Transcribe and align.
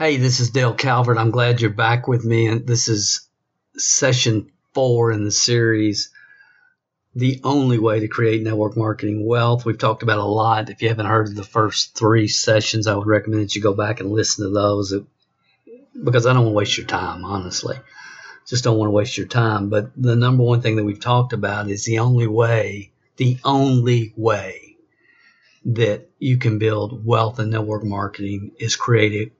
Hey, 0.00 0.16
this 0.16 0.40
is 0.40 0.48
Dale 0.48 0.72
Calvert. 0.72 1.18
I'm 1.18 1.30
glad 1.30 1.60
you're 1.60 1.68
back 1.68 2.08
with 2.08 2.24
me. 2.24 2.46
And 2.46 2.66
this 2.66 2.88
is 2.88 3.28
session 3.76 4.50
four 4.72 5.12
in 5.12 5.24
the 5.24 5.30
series 5.30 6.08
The 7.14 7.38
Only 7.44 7.78
Way 7.78 8.00
to 8.00 8.08
Create 8.08 8.42
Network 8.42 8.78
Marketing 8.78 9.26
Wealth. 9.26 9.66
We've 9.66 9.76
talked 9.76 10.02
about 10.02 10.16
a 10.16 10.24
lot. 10.24 10.70
If 10.70 10.80
you 10.80 10.88
haven't 10.88 11.04
heard 11.04 11.36
the 11.36 11.44
first 11.44 11.98
three 11.98 12.28
sessions, 12.28 12.86
I 12.86 12.94
would 12.94 13.06
recommend 13.06 13.42
that 13.42 13.54
you 13.54 13.60
go 13.60 13.74
back 13.74 14.00
and 14.00 14.10
listen 14.10 14.46
to 14.46 14.50
those 14.50 14.94
because 16.02 16.24
I 16.24 16.32
don't 16.32 16.44
want 16.44 16.54
to 16.54 16.56
waste 16.56 16.78
your 16.78 16.86
time, 16.86 17.26
honestly 17.26 17.76
just 18.48 18.64
don't 18.64 18.78
want 18.78 18.88
to 18.88 18.92
waste 18.92 19.18
your 19.18 19.26
time. 19.28 19.68
But 19.68 19.90
the 19.96 20.16
number 20.16 20.42
one 20.42 20.62
thing 20.62 20.76
that 20.76 20.84
we've 20.84 20.98
talked 20.98 21.34
about 21.34 21.68
is 21.68 21.84
the 21.84 21.98
only 21.98 22.26
way, 22.26 22.90
the 23.16 23.38
only 23.44 24.14
way 24.16 24.76
that 25.66 26.08
you 26.18 26.38
can 26.38 26.58
build 26.58 27.04
wealth 27.04 27.38
and 27.38 27.50
network 27.50 27.84
marketing 27.84 28.52
is 28.58 28.76
create 28.76 29.12
an 29.12 29.30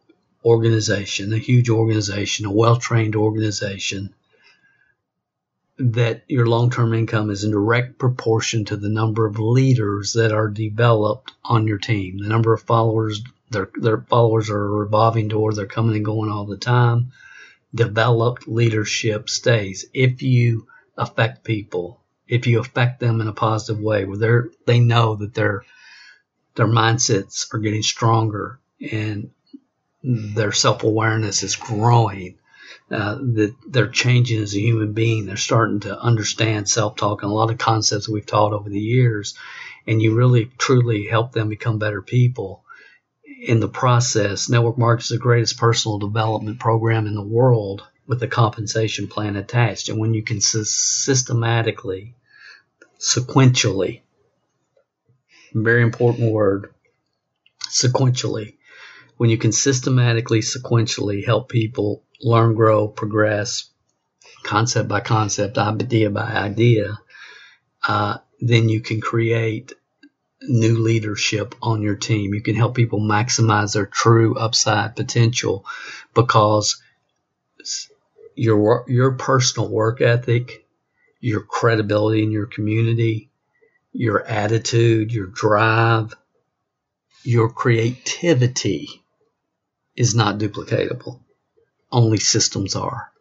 organization, 0.44 1.32
a 1.32 1.38
huge 1.38 1.68
organization, 1.68 2.46
a 2.46 2.52
well 2.52 2.76
trained 2.76 3.16
organization 3.16 4.14
that 5.78 6.24
your 6.28 6.46
long 6.46 6.70
term 6.70 6.92
income 6.92 7.30
is 7.30 7.44
in 7.44 7.50
direct 7.50 7.98
proportion 7.98 8.64
to 8.66 8.76
the 8.76 8.88
number 8.88 9.26
of 9.26 9.38
leaders 9.38 10.12
that 10.12 10.32
are 10.32 10.48
developed 10.48 11.32
on 11.44 11.66
your 11.66 11.78
team. 11.78 12.18
The 12.18 12.28
number 12.28 12.52
of 12.52 12.62
followers, 12.62 13.22
their, 13.50 13.70
their 13.74 14.02
followers 14.02 14.50
are 14.50 14.64
a 14.64 14.68
revolving 14.68 15.28
door, 15.28 15.52
they're 15.52 15.66
coming 15.66 15.96
and 15.96 16.04
going 16.04 16.30
all 16.30 16.44
the 16.44 16.56
time 16.56 17.12
developed 17.74 18.48
leadership 18.48 19.28
stays. 19.28 19.86
If 19.94 20.22
you 20.22 20.66
affect 20.96 21.44
people, 21.44 22.00
if 22.28 22.46
you 22.46 22.60
affect 22.60 23.00
them 23.00 23.20
in 23.20 23.28
a 23.28 23.32
positive 23.32 23.82
way, 23.82 24.04
where 24.04 24.18
they're 24.18 24.50
they 24.66 24.80
know 24.80 25.16
that 25.16 25.34
their 25.34 25.64
their 26.54 26.66
mindsets 26.66 27.52
are 27.54 27.58
getting 27.58 27.82
stronger 27.82 28.58
and 28.90 29.30
their 30.02 30.52
self 30.52 30.82
awareness 30.82 31.42
is 31.42 31.56
growing, 31.56 32.38
uh, 32.90 33.16
that 33.16 33.54
they're 33.68 33.88
changing 33.88 34.42
as 34.42 34.54
a 34.54 34.60
human 34.60 34.92
being. 34.92 35.26
They're 35.26 35.36
starting 35.36 35.80
to 35.80 36.00
understand 36.00 36.68
self 36.68 36.96
talk 36.96 37.22
and 37.22 37.30
a 37.30 37.34
lot 37.34 37.50
of 37.50 37.58
concepts 37.58 38.08
we've 38.08 38.26
taught 38.26 38.52
over 38.52 38.68
the 38.68 38.80
years, 38.80 39.34
and 39.86 40.00
you 40.00 40.14
really 40.14 40.50
truly 40.58 41.06
help 41.06 41.32
them 41.32 41.48
become 41.48 41.78
better 41.78 42.02
people 42.02 42.64
in 43.40 43.60
the 43.60 43.68
process, 43.68 44.48
Network 44.48 44.76
Marketing 44.76 45.04
is 45.04 45.08
the 45.08 45.18
greatest 45.18 45.56
personal 45.56 45.98
development 45.98 46.60
program 46.60 47.06
in 47.06 47.14
the 47.14 47.22
world 47.22 47.82
with 48.06 48.22
a 48.22 48.28
compensation 48.28 49.08
plan 49.08 49.36
attached. 49.36 49.88
And 49.88 49.98
when 49.98 50.12
you 50.14 50.22
can 50.22 50.40
systematically, 50.40 52.14
sequentially, 52.98 54.00
very 55.54 55.82
important 55.82 56.30
word, 56.30 56.74
sequentially, 57.68 58.56
when 59.20 59.28
you 59.28 59.36
can 59.36 59.52
systematically, 59.52 60.40
sequentially 60.40 61.22
help 61.22 61.50
people 61.50 62.02
learn, 62.22 62.54
grow, 62.54 62.88
progress, 62.88 63.68
concept 64.42 64.88
by 64.88 65.00
concept, 65.00 65.58
idea 65.58 66.08
by 66.08 66.22
idea, 66.22 66.98
uh, 67.86 68.16
then 68.40 68.70
you 68.70 68.80
can 68.80 68.98
create 68.98 69.74
new 70.40 70.78
leadership 70.78 71.54
on 71.60 71.82
your 71.82 71.96
team. 71.96 72.32
You 72.32 72.40
can 72.40 72.54
help 72.54 72.74
people 72.74 72.98
maximize 72.98 73.74
their 73.74 73.84
true 73.84 74.36
upside 74.38 74.96
potential 74.96 75.66
because 76.14 76.80
your 78.34 78.86
your 78.88 79.12
personal 79.12 79.68
work 79.68 80.00
ethic, 80.00 80.64
your 81.20 81.42
credibility 81.42 82.22
in 82.22 82.30
your 82.30 82.46
community, 82.46 83.28
your 83.92 84.26
attitude, 84.26 85.12
your 85.12 85.26
drive, 85.26 86.16
your 87.22 87.50
creativity 87.50 88.99
is 90.00 90.14
not 90.14 90.38
duplicatable. 90.38 91.20
Only 91.92 92.16
systems 92.16 92.74
are. 92.74 93.12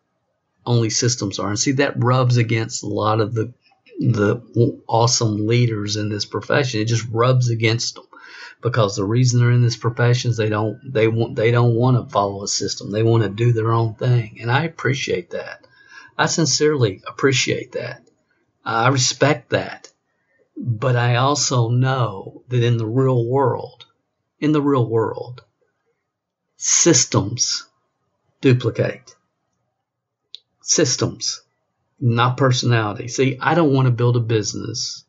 Only 0.65 0.89
systems 0.89 1.37
are. 1.37 1.49
And 1.49 1.59
see, 1.59 1.73
that 1.73 2.01
rubs 2.01 2.37
against 2.37 2.83
a 2.83 2.87
lot 2.87 3.19
of 3.19 3.33
the 3.33 3.53
the 3.99 4.41
awesome 4.87 5.45
leaders 5.45 5.97
in 5.97 6.07
this 6.07 6.23
profession. 6.23 6.79
It 6.79 6.85
just 6.85 7.05
rubs 7.11 7.49
against 7.49 7.95
them 7.95 8.05
because 8.61 8.95
the 8.95 9.03
reason 9.03 9.41
they're 9.41 9.51
in 9.51 9.61
this 9.61 9.75
profession 9.75 10.31
is 10.31 10.37
they 10.37 10.47
don't 10.47 10.79
they 10.93 11.09
want 11.09 11.35
they 11.35 11.51
don't 11.51 11.75
want 11.75 11.97
to 11.97 12.13
follow 12.13 12.43
a 12.43 12.47
system. 12.47 12.91
They 12.91 13.03
want 13.03 13.23
to 13.23 13.29
do 13.29 13.51
their 13.51 13.73
own 13.73 13.95
thing, 13.95 14.37
and 14.39 14.49
I 14.49 14.63
appreciate 14.63 15.31
that. 15.31 15.67
I 16.17 16.27
sincerely 16.27 17.01
appreciate 17.05 17.73
that. 17.73 18.07
I 18.63 18.87
respect 18.87 19.49
that. 19.49 19.91
But 20.55 20.95
I 20.95 21.15
also 21.15 21.67
know 21.67 22.43
that 22.47 22.63
in 22.63 22.77
the 22.77 22.87
real 23.01 23.25
world, 23.25 23.85
in 24.39 24.53
the 24.53 24.61
real 24.61 24.87
world, 24.87 25.43
systems 26.59 27.65
duplicate. 28.41 29.15
Systems 30.61 31.41
not 31.99 32.37
personality. 32.37 33.07
See, 33.07 33.37
I 33.39 33.55
don't 33.55 33.73
want 33.73 33.87
to 33.87 33.91
build 33.91 34.15
a 34.15 34.21
business. 34.21 35.03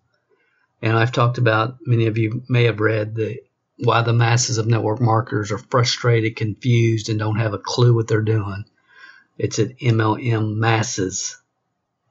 And 0.82 0.96
I've 0.96 1.12
talked 1.12 1.38
about, 1.38 1.76
many 1.86 2.06
of 2.06 2.18
you 2.18 2.42
may 2.48 2.64
have 2.64 2.80
read 2.80 3.14
the 3.14 3.40
why 3.82 4.02
the 4.02 4.12
masses 4.12 4.58
of 4.58 4.66
network 4.66 5.00
marketers 5.00 5.50
are 5.52 5.58
frustrated, 5.58 6.36
confused, 6.36 7.08
and 7.08 7.18
don't 7.18 7.38
have 7.38 7.54
a 7.54 7.58
clue 7.58 7.94
what 7.94 8.08
they're 8.08 8.20
doing. 8.20 8.64
It's 9.38 9.58
at 9.58 9.78
MLM 9.78 10.56
Masses, 10.56 11.38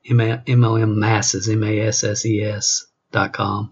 MLM 0.08 0.96
Masses, 0.96 1.48
M-A-S-S-E-S 1.48 2.88
dot 3.12 3.34
com. 3.34 3.72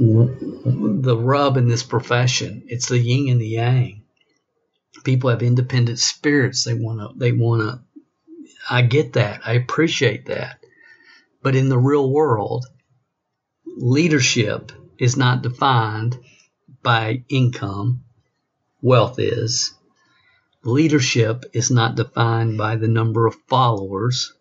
The 0.00 1.16
rub 1.18 1.56
in 1.56 1.68
this 1.68 1.82
profession, 1.82 2.64
it's 2.66 2.88
the 2.88 2.98
yin 2.98 3.28
and 3.28 3.40
the 3.40 3.48
yang. 3.48 4.02
People 5.04 5.30
have 5.30 5.42
independent 5.42 5.98
spirits. 5.98 6.64
They 6.64 6.74
want 6.74 7.00
to, 7.00 7.18
they 7.18 7.32
want 7.32 7.62
to 7.62 7.80
I 8.68 8.82
get 8.82 9.14
that. 9.14 9.42
I 9.44 9.54
appreciate 9.54 10.26
that. 10.26 10.64
But 11.42 11.56
in 11.56 11.68
the 11.68 11.78
real 11.78 12.10
world, 12.10 12.66
leadership 13.66 14.72
is 14.98 15.16
not 15.16 15.42
defined 15.42 16.18
by 16.82 17.24
income. 17.28 18.04
Wealth 18.82 19.18
is. 19.18 19.74
Leadership 20.62 21.44
is 21.52 21.70
not 21.70 21.94
defined 21.96 22.58
by 22.58 22.76
the 22.76 22.88
number 22.88 23.26
of 23.26 23.34
followers. 23.48 24.32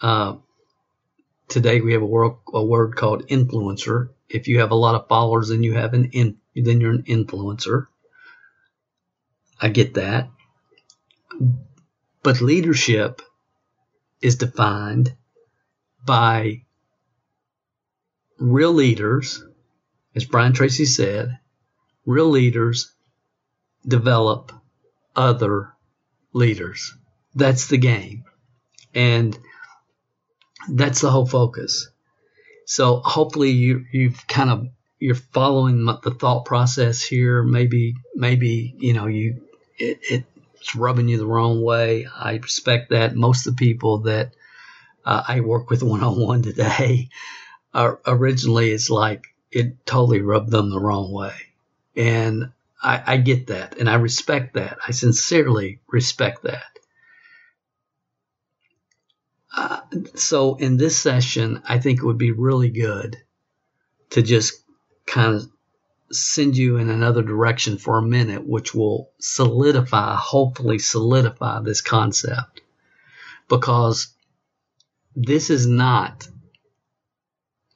Uh, 0.00 0.36
today 1.48 1.80
we 1.80 1.92
have 1.94 2.02
a 2.02 2.06
word, 2.06 2.32
a 2.52 2.64
word 2.64 2.96
called 2.96 3.26
influencer. 3.28 4.10
If 4.28 4.48
you 4.48 4.60
have 4.60 4.70
a 4.70 4.76
lot 4.76 4.94
of 4.94 5.08
followers, 5.08 5.48
then 5.48 5.62
you 5.62 5.74
have 5.74 5.94
an 5.94 6.10
in, 6.12 6.36
then 6.54 6.80
you're 6.80 6.92
an 6.92 7.04
influencer. 7.04 7.86
I 9.60 9.68
get 9.68 9.94
that. 9.94 10.28
But 12.22 12.40
leadership 12.40 13.22
is 14.20 14.36
defined 14.36 15.14
by 16.04 16.62
real 18.38 18.72
leaders, 18.72 19.42
as 20.14 20.24
Brian 20.24 20.52
Tracy 20.52 20.84
said, 20.84 21.38
real 22.06 22.28
leaders 22.28 22.92
develop 23.86 24.52
other 25.14 25.72
leaders. 26.32 26.94
That's 27.34 27.68
the 27.68 27.78
game. 27.78 28.24
And 28.94 29.38
that's 30.68 31.00
the 31.00 31.10
whole 31.10 31.26
focus. 31.26 31.88
So 32.66 32.96
hopefully 32.96 33.50
you, 33.50 33.86
you've 33.92 34.26
kind 34.26 34.50
of, 34.50 34.68
you're 34.98 35.14
following 35.14 35.84
the 35.84 36.16
thought 36.18 36.44
process 36.44 37.02
here. 37.02 37.42
Maybe, 37.42 37.94
maybe, 38.14 38.74
you 38.78 38.92
know, 38.92 39.06
you, 39.06 39.42
it, 39.78 39.98
it 40.02 40.24
it's 40.60 40.74
rubbing 40.74 41.08
you 41.08 41.18
the 41.18 41.26
wrong 41.26 41.62
way. 41.62 42.06
I 42.06 42.34
respect 42.36 42.90
that. 42.90 43.14
Most 43.14 43.46
of 43.46 43.56
the 43.56 43.64
people 43.64 43.98
that 44.00 44.34
uh, 45.04 45.22
I 45.26 45.40
work 45.40 45.70
with 45.70 45.82
one 45.82 46.02
on 46.02 46.18
one 46.20 46.42
today 46.42 47.08
are 47.74 48.00
originally 48.06 48.70
it's 48.70 48.90
like 48.90 49.24
it 49.50 49.86
totally 49.86 50.20
rubbed 50.20 50.50
them 50.50 50.70
the 50.70 50.80
wrong 50.80 51.12
way. 51.12 51.34
And 51.96 52.50
I, 52.82 53.02
I 53.06 53.16
get 53.16 53.48
that 53.48 53.78
and 53.78 53.88
I 53.88 53.94
respect 53.94 54.54
that. 54.54 54.78
I 54.86 54.92
sincerely 54.92 55.80
respect 55.88 56.42
that. 56.42 56.77
So 60.14 60.56
in 60.56 60.76
this 60.76 60.98
session, 60.98 61.62
I 61.66 61.78
think 61.78 61.98
it 61.98 62.04
would 62.04 62.18
be 62.18 62.32
really 62.32 62.70
good 62.70 63.16
to 64.10 64.22
just 64.22 64.62
kind 65.06 65.36
of 65.36 65.48
send 66.10 66.56
you 66.56 66.76
in 66.76 66.88
another 66.90 67.22
direction 67.22 67.78
for 67.78 67.98
a 67.98 68.02
minute, 68.02 68.46
which 68.46 68.74
will 68.74 69.10
solidify, 69.18 70.16
hopefully 70.16 70.78
solidify 70.78 71.60
this 71.60 71.80
concept. 71.80 72.60
Because 73.48 74.08
this 75.16 75.50
is 75.50 75.66
not 75.66 76.28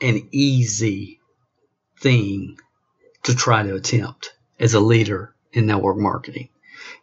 an 0.00 0.28
easy 0.32 1.20
thing 2.00 2.58
to 3.22 3.34
try 3.34 3.62
to 3.62 3.74
attempt 3.74 4.34
as 4.58 4.74
a 4.74 4.80
leader 4.80 5.34
in 5.52 5.66
network 5.66 5.96
marketing. 5.96 6.48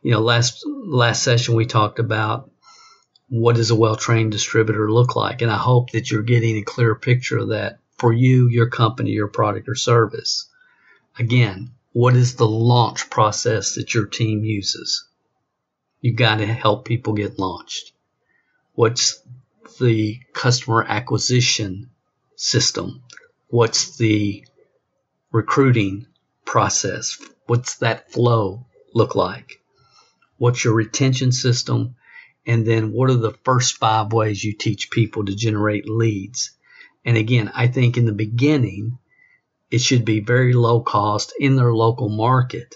You 0.02 0.12
know, 0.12 0.22
last 0.22 0.64
last 0.66 1.24
session 1.24 1.56
we 1.56 1.66
talked 1.66 2.00
about 2.00 2.52
what 3.30 3.56
does 3.56 3.70
a 3.70 3.76
well-trained 3.76 4.32
distributor 4.32 4.92
look 4.92 5.16
like, 5.16 5.42
and 5.42 5.52
I 5.52 5.58
hope 5.58 5.92
that 5.92 6.10
you're 6.10 6.24
getting 6.24 6.58
a 6.58 6.64
clear 6.64 6.96
picture 6.96 7.38
of 7.38 7.50
that 7.50 7.80
for 7.98 8.12
you, 8.12 8.48
your 8.48 8.70
company, 8.70 9.12
your 9.12 9.28
product 9.28 9.70
or 9.70 9.76
service. 9.76 10.50
Again, 11.18 11.72
what 11.94 12.16
is 12.16 12.36
the 12.36 12.48
launch 12.48 13.10
process 13.10 13.76
that 13.76 13.94
your 13.94 14.06
team 14.06 14.44
uses? 14.44 15.06
You've 16.02 16.16
got 16.16 16.38
to 16.38 16.46
help 16.46 16.86
people 16.86 17.14
get 17.14 17.38
launched. 17.38 17.92
What's 18.74 19.22
the 19.80 20.20
customer 20.34 20.84
acquisition 20.88 21.90
system? 22.36 23.04
What's 23.50 23.98
the 23.98 24.46
recruiting 25.32 26.08
process? 26.46 27.18
What's 27.48 27.78
that 27.78 28.12
flow 28.12 28.66
look 28.94 29.16
like? 29.16 29.62
What's 30.38 30.64
your 30.64 30.74
retention 30.74 31.32
system? 31.32 31.96
And 32.50 32.66
then 32.66 32.92
what 32.92 33.12
are 33.12 33.16
the 33.16 33.38
first 33.44 33.78
five 33.78 34.12
ways 34.12 34.44
you 34.44 34.54
teach 34.54 34.90
people 34.90 35.24
to 35.24 35.36
generate 35.36 35.88
leads? 35.88 36.50
And 37.06 37.16
again, 37.16 37.52
I 37.54 37.68
think 37.68 37.96
in 37.96 38.06
the 38.06 38.12
beginning, 38.12 38.98
it 39.70 39.82
should 39.82 40.04
be 40.04 40.20
very 40.20 40.54
low 40.54 40.82
cost 40.82 41.32
in 41.40 41.56
their 41.56 41.72
local 41.72 42.10
market 42.10 42.76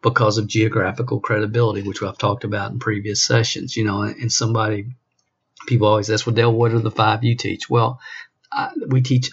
because 0.00 0.38
of 0.38 0.46
geographical 0.46 1.20
credibility, 1.20 1.82
which 1.82 2.02
I've 2.02 2.16
talked 2.16 2.44
about 2.44 2.72
in 2.72 2.78
previous 2.78 3.22
sessions. 3.22 3.76
You 3.76 3.84
know, 3.84 4.00
and 4.02 4.32
somebody, 4.32 4.86
people 5.66 5.88
always 5.88 6.08
ask, 6.08 6.26
well, 6.26 6.34
Dale, 6.34 6.50
what 6.52 6.72
are 6.72 6.78
the 6.78 6.90
five 6.90 7.22
you 7.22 7.36
teach? 7.36 7.68
Well, 7.68 8.00
I, 8.50 8.70
we 8.88 9.02
teach 9.02 9.28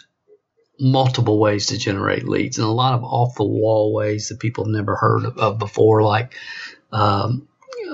multiple 0.79 1.39
ways 1.39 1.67
to 1.67 1.77
generate 1.77 2.27
leads 2.27 2.57
and 2.57 2.67
a 2.67 2.71
lot 2.71 2.93
of 2.93 3.03
off 3.05 3.35
the 3.35 3.43
wall 3.45 3.93
ways 3.93 4.27
that 4.27 4.39
people 4.39 4.65
have 4.65 4.73
never 4.73 4.95
heard 4.95 5.25
of, 5.25 5.57
before, 5.59 6.03
like 6.03 6.35
um, 6.91 7.47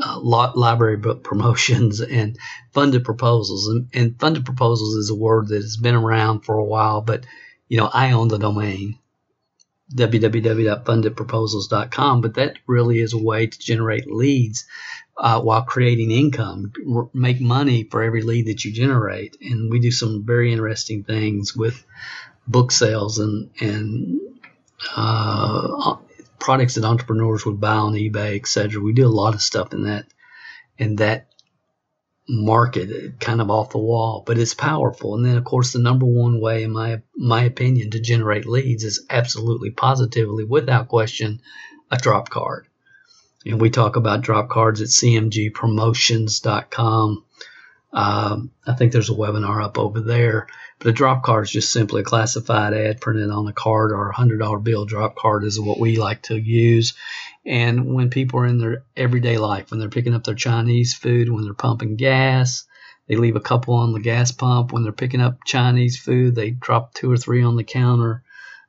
uh, 0.03 0.19
library 0.21 0.97
book 0.97 1.24
promotions 1.24 2.01
and 2.01 2.38
funded 2.71 3.03
proposals. 3.03 3.68
And, 3.68 3.89
and, 3.94 4.19
funded 4.19 4.45
proposals 4.45 4.95
is 4.95 5.09
a 5.09 5.15
word 5.15 5.47
that 5.50 5.62
has 5.62 5.77
been 5.77 5.95
around 5.95 6.41
for 6.41 6.56
a 6.56 6.63
while, 6.63 7.01
but 7.01 7.25
you 7.68 7.77
know, 7.77 7.89
I 7.91 8.12
own 8.12 8.27
the 8.27 8.38
domain 8.38 9.00
www.fundedproposals.com, 9.94 12.21
but 12.21 12.35
that 12.35 12.57
really 12.68 13.00
is 13.00 13.13
a 13.13 13.18
way 13.18 13.47
to 13.47 13.59
generate 13.59 14.12
leads 14.12 14.65
uh, 15.18 15.41
while 15.41 15.63
creating 15.63 16.12
income, 16.12 16.71
r- 16.95 17.09
make 17.13 17.39
money 17.39 17.83
for 17.83 18.01
every 18.01 18.24
lead 18.24 18.47
that 18.47 18.65
you 18.65 18.71
generate. 18.71 19.38
And 19.41 19.69
we 19.69 19.79
do 19.79 19.91
some 19.91 20.25
very 20.25 20.51
interesting 20.51 21.03
things 21.03 21.56
with 21.56 21.86
book 22.47 22.71
sales 22.71 23.19
and 23.19 23.51
and 23.59 24.19
uh, 24.95 25.97
products 26.43 26.75
that 26.75 26.83
entrepreneurs 26.83 27.45
would 27.45 27.61
buy 27.61 27.75
on 27.75 27.93
eBay, 27.93 28.35
etc. 28.35 28.81
We 28.81 28.91
do 28.91 29.07
a 29.07 29.09
lot 29.21 29.33
of 29.33 29.41
stuff 29.41 29.73
in 29.73 29.85
that 29.85 30.07
in 30.77 30.97
that 30.97 31.29
market, 32.27 33.17
kind 33.19 33.39
of 33.39 33.49
off 33.49 33.69
the 33.69 33.77
wall, 33.77 34.23
but 34.25 34.37
it's 34.37 34.53
powerful. 34.53 35.15
And 35.15 35.25
then, 35.25 35.37
of 35.37 35.45
course, 35.45 35.71
the 35.71 35.79
number 35.79 36.05
one 36.05 36.41
way, 36.41 36.63
in 36.63 36.71
my 36.71 37.01
my 37.15 37.43
opinion, 37.43 37.91
to 37.91 38.01
generate 38.01 38.45
leads 38.45 38.83
is 38.83 39.05
absolutely, 39.09 39.71
positively, 39.71 40.43
without 40.43 40.89
question, 40.89 41.41
a 41.89 41.95
drop 41.97 42.29
card. 42.29 42.67
And 43.45 43.61
we 43.61 43.69
talk 43.69 43.95
about 43.95 44.19
drop 44.21 44.49
cards 44.49 44.81
at 44.81 44.89
cmgpromotions.com. 44.89 47.23
Um, 47.93 48.51
I 48.65 48.73
think 48.73 48.91
there's 48.91 49.11
a 49.11 49.13
webinar 49.13 49.63
up 49.63 49.77
over 49.77 50.01
there. 50.01 50.47
But 50.79 50.87
a 50.87 50.93
drop 50.93 51.23
card 51.23 51.45
is 51.45 51.51
just 51.51 51.71
simply 51.71 52.01
a 52.01 52.03
classified 52.03 52.73
ad 52.73 52.99
printed 52.99 53.29
on 53.29 53.47
a 53.47 53.53
card 53.53 53.91
or 53.91 54.09
a 54.09 54.15
hundred 54.15 54.39
dollar 54.39 54.59
bill. 54.59 54.85
Drop 54.85 55.15
card 55.15 55.43
is 55.43 55.59
what 55.59 55.79
we 55.79 55.97
like 55.97 56.23
to 56.23 56.35
use. 56.35 56.95
And 57.45 57.93
when 57.93 58.09
people 58.09 58.39
are 58.39 58.47
in 58.47 58.57
their 58.57 58.83
everyday 58.97 59.37
life, 59.37 59.69
when 59.69 59.79
they're 59.79 59.89
picking 59.89 60.13
up 60.13 60.23
their 60.23 60.35
Chinese 60.35 60.93
food, 60.93 61.29
when 61.29 61.43
they're 61.43 61.53
pumping 61.53 61.95
gas, 61.95 62.65
they 63.07 63.15
leave 63.15 63.35
a 63.35 63.41
couple 63.41 63.75
on 63.75 63.91
the 63.91 63.99
gas 63.99 64.31
pump. 64.31 64.73
When 64.73 64.83
they're 64.83 64.91
picking 64.91 65.21
up 65.21 65.43
Chinese 65.45 65.97
food, 65.97 66.35
they 66.35 66.51
drop 66.51 66.93
two 66.93 67.11
or 67.11 67.17
three 67.17 67.43
on 67.43 67.55
the 67.55 67.63
counter. 67.63 68.23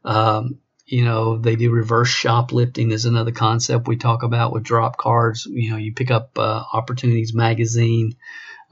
Um, 0.04 0.58
you 0.86 1.04
know, 1.04 1.38
they 1.38 1.56
do 1.56 1.70
reverse 1.70 2.08
shoplifting 2.08 2.90
is 2.90 3.06
another 3.06 3.32
concept 3.32 3.88
we 3.88 3.96
talk 3.96 4.22
about 4.22 4.52
with 4.52 4.64
drop 4.64 4.98
cards. 4.98 5.46
You 5.46 5.70
know, 5.70 5.76
you 5.78 5.94
pick 5.94 6.10
up 6.10 6.38
uh, 6.38 6.62
Opportunities 6.72 7.32
magazine 7.32 8.16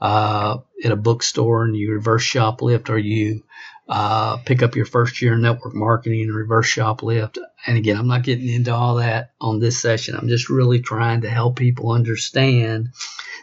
uh, 0.03 0.57
at 0.83 0.91
a 0.91 0.97
bookstore 0.97 1.63
and 1.63 1.77
you 1.77 1.93
reverse 1.93 2.25
shoplift 2.25 2.89
or 2.89 2.97
you 2.97 3.41
uh, 3.87 4.35
pick 4.37 4.61
up 4.61 4.75
your 4.75 4.85
first 4.85 5.21
year 5.21 5.33
in 5.33 5.41
network 5.41 5.73
marketing 5.73 6.23
and 6.23 6.35
reverse 6.35 6.67
shoplift. 6.67 7.37
And 7.65 7.77
again, 7.77 7.95
I'm 7.95 8.07
not 8.07 8.23
getting 8.23 8.49
into 8.49 8.73
all 8.73 8.95
that 8.95 9.31
on 9.39 9.59
this 9.59 9.81
session. 9.81 10.15
I'm 10.15 10.27
just 10.27 10.49
really 10.49 10.81
trying 10.81 11.21
to 11.21 11.29
help 11.29 11.55
people 11.55 11.91
understand 11.91 12.89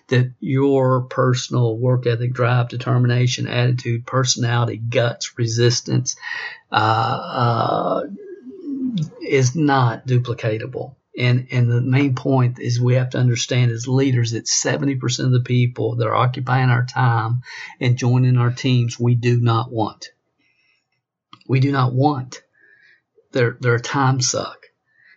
that 0.08 0.32
your 0.38 1.02
personal 1.02 1.78
work 1.78 2.06
ethic, 2.06 2.34
drive, 2.34 2.68
determination, 2.68 3.48
attitude, 3.48 4.06
personality, 4.06 4.76
guts, 4.76 5.38
resistance 5.38 6.16
uh, 6.70 6.74
uh 6.74 8.02
is 9.22 9.56
not 9.56 10.06
duplicatable. 10.06 10.96
And 11.18 11.48
and 11.50 11.70
the 11.70 11.80
main 11.80 12.14
point 12.14 12.60
is 12.60 12.80
we 12.80 12.94
have 12.94 13.10
to 13.10 13.18
understand 13.18 13.72
as 13.72 13.88
leaders 13.88 14.30
that 14.30 14.46
70% 14.46 15.24
of 15.24 15.32
the 15.32 15.40
people 15.40 15.96
that 15.96 16.06
are 16.06 16.14
occupying 16.14 16.70
our 16.70 16.86
time 16.86 17.42
and 17.80 17.98
joining 17.98 18.36
our 18.36 18.52
teams 18.52 18.98
we 18.98 19.16
do 19.16 19.40
not 19.40 19.72
want. 19.72 20.10
We 21.48 21.60
do 21.60 21.72
not 21.72 21.92
want. 21.92 22.42
They're 23.32 23.56
they're 23.60 23.74
a 23.74 23.80
time 23.80 24.20
suck. 24.20 24.66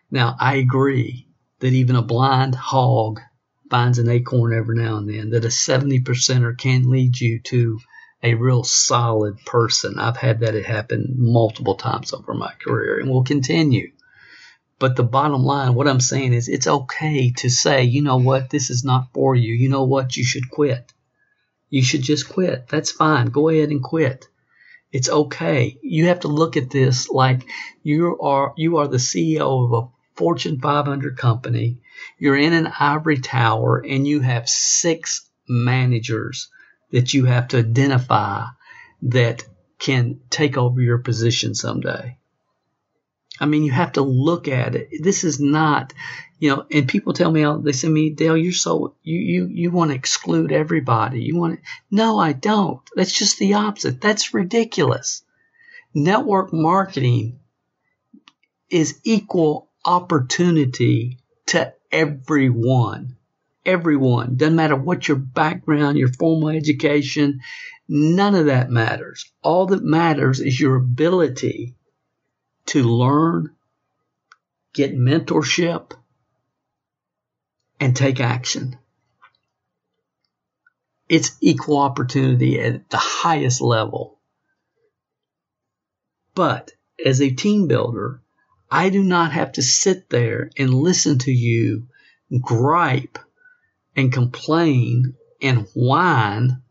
Now 0.09 0.35
I 0.39 0.55
agree 0.55 1.27
that 1.59 1.73
even 1.73 1.95
a 1.95 2.01
blind 2.01 2.55
hog 2.55 3.21
finds 3.69 3.97
an 3.97 4.09
acorn 4.09 4.53
every 4.53 4.77
now 4.77 4.97
and 4.97 5.09
then, 5.09 5.29
that 5.29 5.45
a 5.45 5.49
70 5.49 6.01
percenter 6.01 6.57
can 6.57 6.89
lead 6.89 7.19
you 7.19 7.39
to 7.39 7.79
a 8.21 8.35
real 8.35 8.63
solid 8.63 9.37
person. 9.45 9.97
I've 9.97 10.17
had 10.17 10.41
that 10.41 10.53
happen 10.65 11.15
multiple 11.17 11.75
times 11.75 12.13
over 12.13 12.33
my 12.33 12.53
career 12.63 12.99
and 12.99 13.09
will 13.09 13.23
continue. 13.23 13.92
But 14.79 14.95
the 14.95 15.03
bottom 15.03 15.43
line, 15.43 15.75
what 15.75 15.87
I'm 15.87 15.99
saying 15.99 16.33
is 16.33 16.47
it's 16.47 16.67
okay 16.67 17.31
to 17.37 17.49
say, 17.49 17.83
you 17.83 18.01
know 18.01 18.17
what, 18.17 18.49
this 18.49 18.69
is 18.69 18.83
not 18.83 19.13
for 19.13 19.35
you. 19.35 19.53
You 19.53 19.69
know 19.69 19.83
what, 19.83 20.17
you 20.17 20.23
should 20.23 20.49
quit. 20.49 20.91
You 21.69 21.83
should 21.83 22.01
just 22.01 22.29
quit. 22.29 22.67
That's 22.67 22.91
fine. 22.91 23.27
Go 23.27 23.49
ahead 23.49 23.69
and 23.69 23.81
quit. 23.83 24.27
It's 24.91 25.09
okay. 25.09 25.77
You 25.81 26.05
have 26.07 26.19
to 26.21 26.27
look 26.27 26.55
at 26.55 26.69
this 26.69 27.09
like 27.09 27.47
you 27.81 28.19
are 28.21 28.53
you 28.57 28.77
are 28.77 28.87
the 28.87 28.97
CEO 28.97 29.65
of 29.65 29.73
a 29.73 29.87
Fortune 30.15 30.59
500 30.59 31.17
company. 31.17 31.79
You're 32.19 32.37
in 32.37 32.53
an 32.53 32.67
ivory 32.79 33.17
tower 33.17 33.83
and 33.83 34.07
you 34.07 34.19
have 34.19 34.47
six 34.47 35.27
managers 35.47 36.49
that 36.91 37.13
you 37.13 37.25
have 37.25 37.47
to 37.49 37.57
identify 37.57 38.45
that 39.01 39.43
can 39.79 40.19
take 40.29 40.57
over 40.57 40.79
your 40.79 40.99
position 40.99 41.55
someday. 41.55 42.17
I 43.43 43.45
mean, 43.45 43.63
you 43.63 43.73
have 43.73 43.91
to 43.93 44.01
look 44.01 44.47
at 44.47 44.73
it. 44.73 45.03
This 45.03 45.25
is 45.25 45.37
not, 45.37 45.91
you 46.39 46.49
know, 46.49 46.65
and 46.71 46.87
people 46.87 47.11
tell 47.11 47.29
me, 47.29 47.45
oh, 47.45 47.57
they 47.57 47.73
say 47.73 47.89
to 47.89 47.93
me, 47.93 48.09
Dale, 48.09 48.37
you're 48.37 48.53
so, 48.53 48.95
you, 49.03 49.19
you, 49.19 49.47
you 49.47 49.69
want 49.69 49.91
to 49.91 49.95
exclude 49.95 50.53
everybody. 50.53 51.21
You 51.21 51.35
want 51.35 51.55
to, 51.55 51.61
no, 51.91 52.17
I 52.17 52.31
don't. 52.31 52.79
That's 52.95 53.11
just 53.11 53.39
the 53.39 53.55
opposite. 53.55 53.99
That's 53.99 54.33
ridiculous. 54.33 55.23
Network 55.93 56.53
marketing 56.53 57.39
is 58.69 58.97
equal 59.03 59.69
opportunity 59.83 61.19
to 61.47 61.73
everyone. 61.91 63.17
Everyone. 63.65 64.37
Doesn't 64.37 64.55
matter 64.55 64.77
what 64.77 65.05
your 65.09 65.17
background, 65.17 65.97
your 65.97 66.13
formal 66.13 66.47
education, 66.47 67.41
none 67.89 68.35
of 68.35 68.45
that 68.45 68.69
matters. 68.69 69.29
All 69.41 69.65
that 69.65 69.83
matters 69.83 70.39
is 70.39 70.57
your 70.57 70.77
ability 70.77 71.75
to 72.67 72.83
learn, 72.83 73.55
get 74.73 74.95
mentorship, 74.95 75.91
and 77.79 77.95
take 77.95 78.19
action. 78.19 78.77
It's 81.09 81.35
equal 81.41 81.77
opportunity 81.77 82.59
at 82.59 82.89
the 82.89 82.97
highest 82.97 83.61
level. 83.61 84.19
But 86.33 86.71
as 87.03 87.21
a 87.21 87.29
team 87.29 87.67
builder, 87.67 88.21
I 88.71 88.89
do 88.89 89.03
not 89.03 89.33
have 89.33 89.51
to 89.53 89.61
sit 89.61 90.09
there 90.09 90.49
and 90.57 90.73
listen 90.73 91.19
to 91.19 91.31
you 91.31 91.87
gripe 92.41 93.19
and 93.95 94.11
complain 94.11 95.15
and 95.41 95.67
whine 95.73 96.61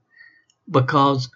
because 0.69 1.29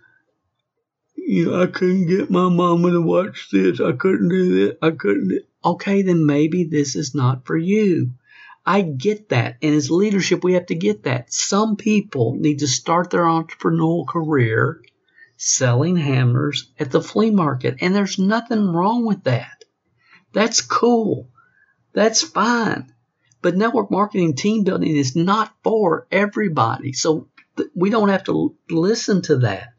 you 1.27 1.51
know, 1.51 1.63
I 1.63 1.67
couldn't 1.67 2.07
get 2.07 2.31
my 2.31 2.49
mama 2.49 2.93
to 2.93 3.03
watch 3.03 3.49
this. 3.51 3.81
I 3.81 3.93
couldn't 3.93 4.29
do 4.29 4.67
that. 4.67 4.79
I 4.81 4.93
couldn't. 4.93 5.29
Do... 5.29 5.41
Okay, 5.65 6.03
then 6.03 6.25
maybe 6.25 6.65
this 6.65 6.95
is 6.95 7.15
not 7.15 7.47
for 7.47 7.57
you. 7.57 8.13
I 8.65 8.83
get 8.83 9.31
that. 9.31 9.57
And 9.61 9.75
as 9.75 9.91
leadership, 9.91 10.45
we 10.45 10.55
have 10.55 10.67
to 10.67 10.77
get 10.77 11.03
that. 11.03 11.33
Some 11.33 11.77
people 11.77 12.37
need 12.37 12.61
to 12.61 12.69
start 12.69 13.11
their 13.11 13.25
entrepreneurial 13.25 14.07
career 14.07 14.83
selling 15.37 15.97
hammers 15.97 16.73
at 16.79 16.91
the 16.91 17.03
flea 17.03 17.31
market. 17.31 17.79
And 17.81 17.95
there's 17.95 18.19
nothing 18.19 18.73
wrong 18.73 19.05
with 19.05 19.25
that. 19.25 19.65
That's 20.33 20.61
cool. 20.61 21.29
That's 21.93 22.23
fine. 22.23 22.93
But 23.43 23.57
network 23.57 23.91
marketing 23.91 24.35
team 24.35 24.65
building 24.65 24.97
is 24.97 25.17
not 25.17 25.53
for 25.63 26.07
everybody. 26.11 26.93
So 26.93 27.29
we 27.75 27.91
don't 27.91 28.11
have 28.11 28.25
to 28.25 28.55
listen 28.71 29.23
to 29.23 29.39
that. 29.39 29.76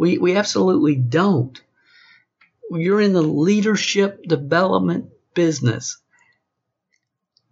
We, 0.00 0.16
we 0.16 0.34
absolutely 0.34 0.96
don't. 0.96 1.60
You're 2.70 3.02
in 3.02 3.12
the 3.12 3.20
leadership 3.20 4.22
development 4.22 5.10
business. 5.34 5.98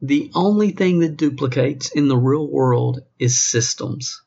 The 0.01 0.31
only 0.35 0.71
thing 0.71 1.01
that 1.01 1.19
duplicates 1.19 1.91
in 1.91 2.09
the 2.09 2.17
real 2.17 2.51
world 2.51 3.01
is 3.19 3.39
systems. 3.39 4.23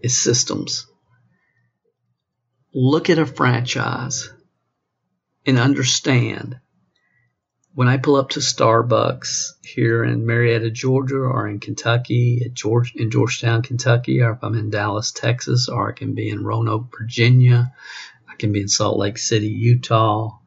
Is 0.00 0.16
systems. 0.16 0.88
Look 2.74 3.08
at 3.08 3.20
a 3.20 3.24
franchise 3.24 4.30
and 5.46 5.60
understand 5.60 6.58
when 7.74 7.88
I 7.88 7.98
pull 7.98 8.16
up 8.16 8.30
to 8.30 8.40
Starbucks 8.40 9.52
here 9.62 10.02
in 10.02 10.26
Marietta, 10.26 10.70
Georgia, 10.70 11.18
or 11.18 11.46
in 11.48 11.60
Kentucky, 11.60 12.42
at 12.44 12.54
George, 12.54 12.94
in 12.96 13.10
Georgetown, 13.10 13.62
Kentucky, 13.62 14.20
or 14.22 14.32
if 14.32 14.42
I'm 14.42 14.56
in 14.56 14.70
Dallas, 14.70 15.12
Texas, 15.12 15.68
or 15.68 15.90
I 15.90 15.92
can 15.92 16.14
be 16.14 16.30
in 16.30 16.44
Roanoke, 16.44 16.90
Virginia, 16.98 17.72
I 18.28 18.34
can 18.34 18.52
be 18.52 18.60
in 18.60 18.68
Salt 18.68 18.98
Lake 18.98 19.18
City, 19.18 19.48
Utah, 19.48 20.38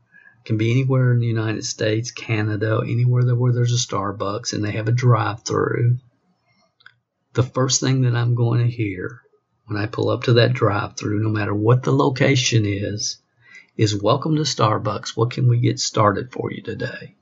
can 0.43 0.57
be 0.57 0.71
anywhere 0.71 1.13
in 1.13 1.19
the 1.19 1.27
United 1.27 1.63
States, 1.63 2.11
Canada, 2.11 2.81
anywhere 2.83 3.23
that, 3.23 3.35
where 3.35 3.53
there's 3.53 3.73
a 3.73 3.87
Starbucks 3.87 4.51
and 4.51 4.63
they 4.63 4.71
have 4.71 4.89
a 4.89 4.91
drive-through. 4.91 5.99
The 7.33 7.43
first 7.43 7.79
thing 7.79 8.01
that 8.01 8.15
I'm 8.15 8.35
going 8.35 8.59
to 8.59 8.69
hear 8.69 9.21
when 9.65 9.81
I 9.81 9.85
pull 9.85 10.09
up 10.09 10.23
to 10.23 10.33
that 10.33 10.51
drive-through, 10.51 11.23
no 11.23 11.29
matter 11.29 11.55
what 11.55 11.83
the 11.83 11.93
location 11.93 12.65
is, 12.65 13.22
is 13.75 13.99
welcome 13.99 14.35
to 14.35 14.43
Starbucks. 14.43 15.17
What 15.17 15.31
can 15.31 15.47
we 15.47 15.59
get 15.59 15.79
started 15.79 16.31
for 16.31 16.51
you 16.51 16.61
today? 16.61 17.15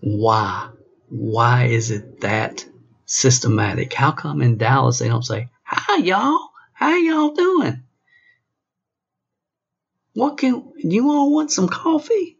Why? 0.00 0.68
Why 1.08 1.64
is 1.66 1.90
it 1.90 2.20
that 2.20 2.64
systematic? 3.06 3.92
How 3.92 4.12
come 4.12 4.42
in 4.42 4.58
Dallas 4.58 4.98
they 4.98 5.08
don't 5.08 5.24
say, 5.24 5.48
hi 5.62 5.98
y'all, 5.98 6.50
how 6.72 6.94
y'all 6.96 7.34
doing? 7.34 7.82
What 10.12 10.38
can, 10.38 10.72
you 10.78 11.10
all 11.10 11.32
want 11.32 11.50
some 11.50 11.68
coffee? 11.68 12.36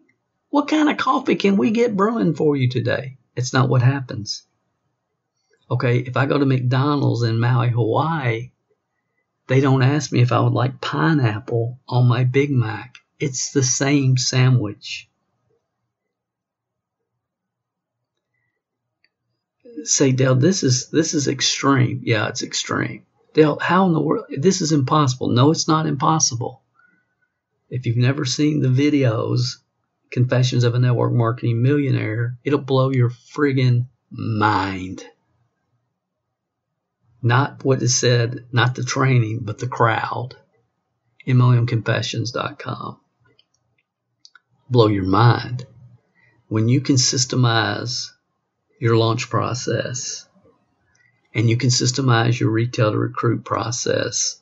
What 0.51 0.69
kind 0.69 0.89
of 0.91 0.97
coffee 0.97 1.37
can 1.37 1.57
we 1.57 1.71
get 1.71 1.97
brewing 1.97 2.35
for 2.35 2.57
you 2.57 2.69
today? 2.69 3.19
It's 3.35 3.53
not 3.53 3.69
what 3.69 3.83
happens. 3.83 4.43
Okay, 5.71 5.99
if 5.99 6.17
I 6.17 6.27
go 6.27 6.39
to 6.39 6.47
McDonald's 6.47 7.23
in 7.23 7.41
Maui, 7.41 7.71
Hawaii, 7.71 8.53
they 9.47 9.61
don't 9.61 9.83
ask 9.83 10.13
me 10.13 10.21
if 10.21 10.33
I 10.33 10.41
would 10.41 10.53
like 10.53 10.81
pineapple 10.81 11.79
on 11.89 12.09
my 12.09 12.25
Big 12.25 12.51
Mac. 12.51 12.99
It's 13.19 13.53
the 13.53 13.63
same 13.63 14.17
sandwich. 14.17 15.09
Say, 19.85 20.13
Dale, 20.13 20.35
this 20.35 20.63
is 20.63 20.89
this 20.91 21.15
is 21.15 21.29
extreme. 21.29 22.01
Yeah, 22.03 22.29
it's 22.29 22.43
extreme. 22.43 23.05
Dale, 23.35 23.59
how 23.61 23.87
in 23.87 23.93
the 23.93 24.01
world? 24.01 24.27
This 24.37 24.61
is 24.61 24.73
impossible. 24.73 25.29
No, 25.29 25.51
it's 25.51 25.69
not 25.69 25.87
impossible. 25.87 26.63
If 27.69 27.87
you've 27.87 27.97
never 27.97 28.25
seen 28.25 28.61
the 28.61 28.69
videos, 28.69 29.59
Confessions 30.11 30.65
of 30.65 30.75
a 30.75 30.79
Network 30.79 31.13
Marketing 31.13 31.63
Millionaire, 31.63 32.39
it'll 32.45 32.61
blow 32.61 32.91
your 32.91 33.11
friggin' 33.11 33.87
mind 34.11 35.05
not 37.23 37.65
what 37.65 37.83
is 37.83 37.99
said, 37.99 38.45
not 38.53 38.75
the 38.75 38.85
training, 38.85 39.41
but 39.43 39.59
the 39.59 39.67
crowd. 39.67 40.37
MLMconfessions.com. 41.27 43.01
Blow 44.71 44.87
your 44.87 45.05
mind. 45.05 45.67
When 46.49 46.69
you 46.69 46.81
can 46.81 46.97
systemize 46.97 48.11
your 48.81 48.97
launch 48.97 49.29
process 49.29 50.29
and 51.35 51.51
you 51.51 51.57
can 51.57 51.71
systemize 51.71 52.39
your 52.39 52.51
retail 52.51 52.93
to 52.93 52.99
recruit 52.99 53.45
process, 53.45 54.41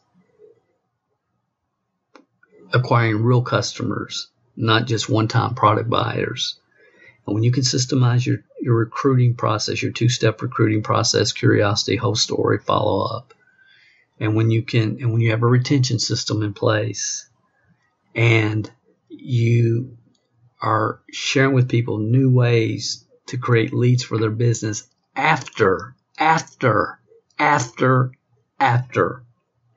acquiring 2.73 3.23
real 3.23 3.43
customers, 3.43 4.29
not 4.57 4.87
just 4.87 5.09
one 5.09 5.29
time 5.29 5.55
product 5.55 5.89
buyers. 5.89 6.59
And 7.27 7.35
when 7.35 7.43
you 7.43 7.53
can 7.53 7.63
systemize 7.63 8.27
your 8.27 8.39
your 8.65 8.77
recruiting 8.77 9.35
process, 9.35 9.83
your 9.83 9.93
two 9.93 10.09
step 10.09 10.41
recruiting 10.41 10.83
process, 10.83 11.33
curiosity, 11.33 11.97
whole 11.97 12.15
story, 12.15 12.59
follow 12.59 13.05
up. 13.05 13.35
And 14.19 14.35
when 14.35 14.51
you 14.51 14.63
can, 14.63 14.97
and 15.03 15.13
when 15.13 15.21
you 15.21 15.33
have 15.33 15.43
a 15.43 15.47
retention 15.47 15.99
system 15.99 16.43
in 16.43 16.55
place 16.55 17.29
and 18.15 18.71
you 19.11 19.99
are 20.63 21.01
sharing 21.13 21.53
with 21.53 21.69
people 21.69 21.99
new 21.99 22.33
ways 22.33 23.05
to 23.27 23.37
create 23.37 23.75
leads 23.75 24.03
for 24.03 24.17
their 24.17 24.31
business 24.31 24.89
after, 25.15 25.95
after, 26.19 27.01
after, 27.39 28.13
after 28.59 29.25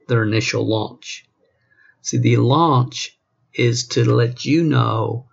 their 0.08 0.24
initial 0.24 0.66
launch. 0.66 1.26
See, 2.04 2.20
the 2.20 2.38
launch 2.38 3.20
is 3.54 3.88
to 3.90 4.06
let 4.06 4.46
you 4.46 4.64
know 4.64 5.28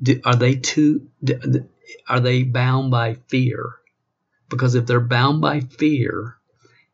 do, 0.00 0.20
are 0.24 0.36
they 0.36 0.54
too 0.54 1.08
do, 1.24 1.68
are 2.08 2.20
they 2.20 2.42
bound 2.42 2.90
by 2.90 3.14
fear? 3.28 3.76
Because 4.48 4.74
if 4.74 4.86
they're 4.86 5.00
bound 5.00 5.40
by 5.40 5.60
fear, 5.60 6.36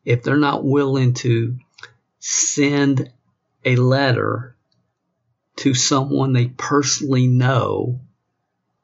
if 0.05 0.23
they're 0.23 0.37
not 0.37 0.63
willing 0.63 1.13
to 1.13 1.57
send 2.19 3.11
a 3.65 3.75
letter 3.75 4.55
to 5.57 5.73
someone 5.73 6.33
they 6.33 6.47
personally 6.47 7.27
know, 7.27 7.99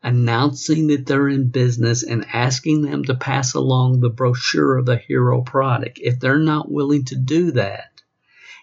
announcing 0.04 0.88
that 0.88 1.06
they're 1.06 1.28
in 1.28 1.50
business 1.50 2.04
and 2.04 2.26
asking 2.32 2.82
them 2.82 3.04
to 3.04 3.16
pass 3.16 3.54
along 3.54 4.00
the 4.00 4.10
brochure 4.10 4.78
of 4.78 4.86
the 4.86 4.98
hero 4.98 5.42
product, 5.42 6.00
if 6.02 6.20
they're 6.20 6.40
not 6.40 6.72
willing 6.72 7.04
to 7.06 7.16
do 7.16 7.52
that, 7.52 7.92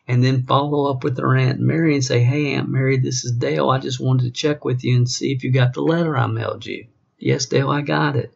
and 0.07 0.23
then 0.23 0.45
follow 0.45 0.91
up 0.91 1.03
with 1.03 1.17
their 1.17 1.35
Aunt 1.35 1.61
Mary 1.61 1.95
and 1.95 2.05
say, 2.05 2.23
Hey, 2.23 2.55
Aunt 2.55 2.69
Mary, 2.69 2.99
this 2.99 3.25
is 3.25 3.33
Dale. 3.33 3.71
I 3.71 3.79
just 3.79 4.01
wanted 4.01 4.25
to 4.25 4.31
check 4.31 4.65
with 4.65 4.85
you 4.85 4.97
and 4.97 5.09
see 5.09 5.33
if 5.33 5.43
you 5.43 5.51
got 5.51 5.73
the 5.73 5.81
letter 5.81 6.17
I 6.17 6.27
mailed 6.27 6.67
you. 6.67 6.87
Yes, 7.19 7.47
Dale, 7.47 7.71
I 7.71 7.83
got 7.83 8.17
it. 8.17 8.35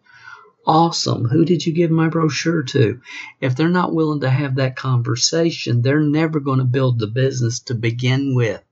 Awesome. 0.66 1.24
Who 1.24 1.44
did 1.44 1.64
you 1.64 1.72
give 1.72 1.90
my 1.90 2.08
brochure 2.08 2.62
to? 2.62 3.00
If 3.40 3.56
they're 3.56 3.68
not 3.68 3.94
willing 3.94 4.20
to 4.20 4.30
have 4.30 4.56
that 4.56 4.76
conversation, 4.76 5.80
they're 5.80 6.00
never 6.00 6.40
going 6.40 6.58
to 6.58 6.64
build 6.64 6.98
the 6.98 7.06
business 7.06 7.60
to 7.60 7.74
begin 7.74 8.34
with. 8.34 8.62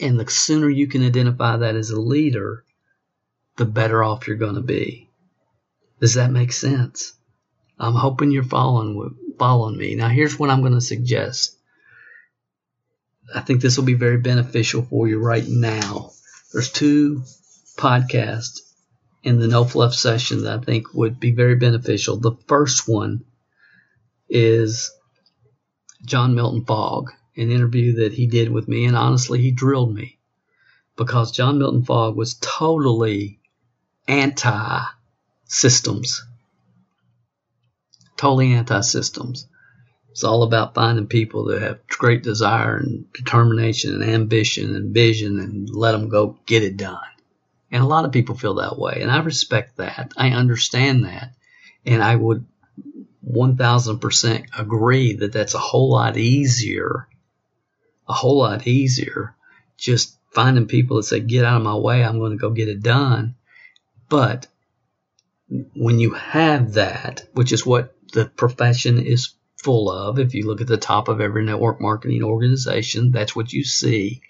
And 0.00 0.18
the 0.18 0.30
sooner 0.30 0.70
you 0.70 0.86
can 0.86 1.04
identify 1.04 1.58
that 1.58 1.76
as 1.76 1.90
a 1.90 2.00
leader, 2.00 2.64
the 3.56 3.66
better 3.66 4.02
off 4.02 4.26
you're 4.26 4.36
going 4.36 4.54
to 4.54 4.62
be. 4.62 5.10
Does 6.00 6.14
that 6.14 6.30
make 6.30 6.52
sense? 6.52 7.12
I'm 7.78 7.94
hoping 7.94 8.30
you're 8.30 8.44
following 8.44 9.16
following 9.38 9.76
me. 9.76 9.94
Now 9.94 10.08
here's 10.08 10.38
what 10.38 10.50
I'm 10.50 10.60
going 10.60 10.72
to 10.72 10.80
suggest. 10.80 11.56
I 13.34 13.40
think 13.40 13.60
this 13.60 13.76
will 13.76 13.84
be 13.84 13.94
very 13.94 14.18
beneficial 14.18 14.82
for 14.82 15.08
you 15.08 15.18
right 15.18 15.46
now. 15.46 16.12
There's 16.52 16.70
two 16.70 17.24
podcast 17.76 18.60
in 19.22 19.38
the 19.38 19.48
No 19.48 19.64
Fluff 19.64 19.94
session 19.94 20.44
that 20.44 20.60
I 20.60 20.62
think 20.62 20.92
would 20.94 21.20
be 21.20 21.32
very 21.32 21.56
beneficial. 21.56 22.16
The 22.16 22.36
first 22.48 22.88
one 22.88 23.24
is 24.28 24.90
John 26.04 26.34
Milton 26.34 26.64
Fogg, 26.64 27.10
an 27.36 27.50
interview 27.50 27.96
that 27.96 28.12
he 28.12 28.26
did 28.26 28.50
with 28.50 28.68
me, 28.68 28.84
and 28.84 28.96
honestly, 28.96 29.40
he 29.40 29.50
drilled 29.50 29.94
me 29.94 30.18
because 30.96 31.32
John 31.32 31.58
Milton 31.58 31.84
Fogg 31.84 32.16
was 32.16 32.34
totally 32.34 33.38
anti 34.08 34.80
systems, 35.44 36.24
totally 38.16 38.52
anti 38.52 38.80
systems. 38.80 39.46
It's 40.10 40.24
all 40.24 40.42
about 40.42 40.74
finding 40.74 41.06
people 41.06 41.46
that 41.46 41.62
have 41.62 41.86
great 41.88 42.22
desire 42.22 42.76
and 42.76 43.10
determination 43.14 43.94
and 43.94 44.04
ambition 44.04 44.76
and 44.76 44.92
vision 44.92 45.38
and 45.38 45.70
let 45.70 45.92
them 45.92 46.10
go 46.10 46.38
get 46.44 46.62
it 46.62 46.76
done. 46.76 46.98
And 47.72 47.82
a 47.82 47.86
lot 47.86 48.04
of 48.04 48.12
people 48.12 48.36
feel 48.36 48.54
that 48.54 48.78
way. 48.78 48.98
And 49.00 49.10
I 49.10 49.18
respect 49.20 49.78
that. 49.78 50.12
I 50.16 50.30
understand 50.30 51.04
that. 51.04 51.32
And 51.84 52.02
I 52.02 52.14
would 52.14 52.46
1000% 53.28 54.46
agree 54.56 55.14
that 55.14 55.32
that's 55.32 55.54
a 55.54 55.58
whole 55.58 55.90
lot 55.90 56.16
easier, 56.16 57.08
a 58.08 58.12
whole 58.12 58.38
lot 58.38 58.66
easier 58.66 59.34
just 59.78 60.16
finding 60.30 60.66
people 60.66 60.98
that 60.98 61.04
say, 61.04 61.18
get 61.18 61.44
out 61.44 61.56
of 61.56 61.62
my 61.62 61.74
way. 61.74 62.04
I'm 62.04 62.18
going 62.18 62.32
to 62.32 62.38
go 62.38 62.50
get 62.50 62.68
it 62.68 62.82
done. 62.82 63.34
But 64.08 64.46
when 65.74 65.98
you 65.98 66.10
have 66.12 66.74
that, 66.74 67.26
which 67.32 67.52
is 67.52 67.66
what 67.66 67.94
the 68.12 68.26
profession 68.26 69.00
is 69.00 69.34
full 69.62 69.90
of. 69.90 70.18
If 70.18 70.34
you 70.34 70.46
look 70.46 70.60
at 70.60 70.66
the 70.66 70.76
top 70.76 71.08
of 71.08 71.20
every 71.20 71.44
network 71.44 71.80
marketing 71.80 72.22
organization, 72.22 73.10
that's 73.12 73.34
what 73.34 73.52
you 73.52 73.64
see. 73.64 74.22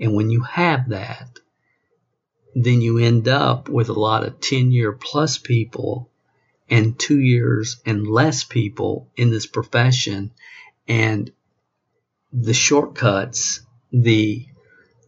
And 0.00 0.14
when 0.14 0.30
you 0.30 0.42
have 0.42 0.88
that, 0.88 1.38
then 2.54 2.80
you 2.80 2.98
end 2.98 3.28
up 3.28 3.68
with 3.68 3.88
a 3.88 3.94
lot 3.98 4.24
of 4.24 4.40
10 4.40 4.70
year 4.70 4.92
plus 4.92 5.38
people 5.38 6.10
and 6.70 6.98
two 6.98 7.20
years 7.20 7.80
and 7.84 8.06
less 8.06 8.44
people 8.44 9.10
in 9.16 9.30
this 9.30 9.46
profession. 9.46 10.30
And 10.86 11.30
the 12.32 12.54
shortcuts, 12.54 13.60
the 13.92 14.46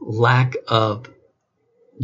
lack 0.00 0.56
of 0.68 1.08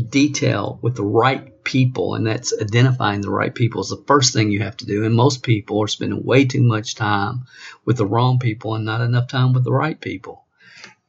detail 0.09 0.79
with 0.81 0.97
the 0.97 1.05
right 1.05 1.63
people, 1.65 2.15
and 2.15 2.27
that's 2.27 2.55
identifying 2.61 3.21
the 3.21 3.31
right 3.31 3.55
people 3.55 3.83
is 3.83 3.91
the 3.91 4.03
first 4.07 4.33
thing 4.33 4.51
you 4.51 4.61
have 4.61 4.77
to 4.79 4.87
do. 4.87 5.05
And 5.05 5.15
most 5.15 5.43
people 5.43 5.83
are 5.83 5.89
spending 5.89 6.25
way 6.25 6.45
too 6.45 6.63
much 6.63 6.95
time 6.95 7.47
with 7.85 7.99
the 7.99 8.07
wrong 8.07 8.39
people 8.39 8.75
and 8.75 8.85
not 8.85 9.01
enough 9.01 9.29
time 9.29 9.53
with 9.53 9.65
the 9.65 9.73
right 9.73 10.01
people. 10.01 10.45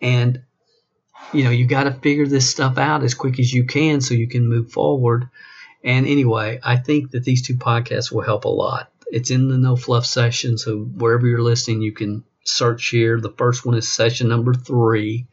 And 0.01 0.43
you 1.31 1.43
know, 1.43 1.49
you 1.49 1.65
got 1.65 1.83
to 1.83 1.91
figure 1.91 2.27
this 2.27 2.49
stuff 2.49 2.77
out 2.77 3.03
as 3.03 3.13
quick 3.13 3.39
as 3.39 3.51
you 3.53 3.65
can 3.65 4.01
so 4.01 4.13
you 4.13 4.27
can 4.27 4.47
move 4.47 4.71
forward. 4.71 5.29
And 5.83 6.05
anyway, 6.05 6.59
I 6.63 6.77
think 6.77 7.11
that 7.11 7.23
these 7.23 7.45
two 7.45 7.55
podcasts 7.55 8.11
will 8.11 8.21
help 8.21 8.45
a 8.45 8.49
lot. 8.49 8.91
It's 9.07 9.31
in 9.31 9.49
the 9.49 9.57
No 9.57 9.75
Fluff 9.75 10.05
session, 10.05 10.57
so 10.57 10.79
wherever 10.79 11.27
you're 11.27 11.41
listening, 11.41 11.81
you 11.81 11.91
can 11.91 12.23
search 12.45 12.89
here. 12.89 13.19
The 13.19 13.31
first 13.31 13.65
one 13.65 13.75
is 13.75 13.91
session 13.91 14.27
number 14.27 14.53
three, 14.53 15.27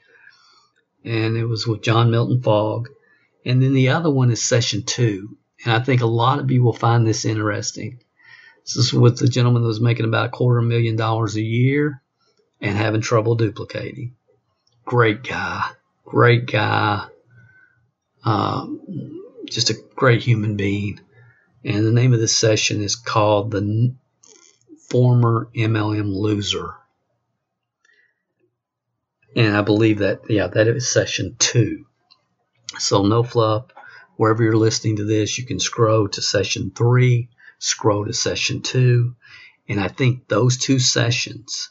and 1.05 1.37
it 1.37 1.47
was 1.47 1.67
with 1.67 1.83
John 1.83 2.11
Milton 2.11 2.43
Fogg. 2.43 2.89
And 3.45 3.63
then 3.63 3.73
the 3.73 3.91
other 3.91 4.11
one 4.11 4.31
is 4.31 4.43
session 4.43 4.83
two. 4.83 5.37
And 5.65 5.73
I 5.73 5.81
think 5.81 6.01
a 6.01 6.07
lot 6.07 6.39
of 6.39 6.51
you 6.51 6.63
will 6.63 6.73
find 6.73 7.07
this 7.07 7.25
interesting. 7.25 8.01
This 8.65 8.77
is 8.77 8.93
with 8.93 9.19
the 9.19 9.29
gentleman 9.29 9.63
that 9.63 9.69
was 9.69 9.81
making 9.81 10.07
about 10.07 10.27
a 10.27 10.31
quarter 10.31 10.61
million 10.61 10.97
dollars 10.97 11.37
a 11.37 11.43
year 11.43 12.03
and 12.61 12.77
having 12.77 13.01
trouble 13.01 13.35
duplicating. 13.35 14.15
Great 14.85 15.23
guy. 15.23 15.71
Great 16.11 16.47
guy. 16.47 17.07
Um, 18.25 19.23
just 19.45 19.71
a 19.71 19.77
great 19.95 20.23
human 20.23 20.57
being. 20.57 20.99
And 21.65 21.87
the 21.87 21.93
name 21.93 22.13
of 22.13 22.19
this 22.19 22.37
session 22.37 22.83
is 22.83 22.97
called 22.97 23.53
The 23.53 23.95
Former 24.89 25.49
MLM 25.55 26.13
Loser. 26.13 26.75
And 29.37 29.57
I 29.57 29.63
believe 29.63 29.99
that, 29.99 30.23
yeah, 30.29 30.49
that 30.49 30.67
is 30.67 30.91
session 30.91 31.37
two. 31.39 31.87
So 32.81 33.07
no 33.07 33.23
fluff. 33.23 33.67
Wherever 34.17 34.43
you're 34.43 34.57
listening 34.57 34.97
to 34.97 35.05
this, 35.05 35.39
you 35.39 35.47
can 35.47 35.61
scroll 35.61 36.09
to 36.09 36.21
session 36.21 36.73
three, 36.75 37.29
scroll 37.61 38.07
to 38.07 38.13
session 38.13 38.63
two. 38.63 39.15
And 39.69 39.79
I 39.79 39.87
think 39.87 40.27
those 40.27 40.59
two 40.59 40.81
sessions 40.81 41.71